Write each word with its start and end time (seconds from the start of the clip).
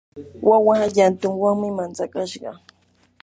wawa 0.49 0.75
llantunwanmi 0.93 1.67
mantsakashqa. 1.77 2.51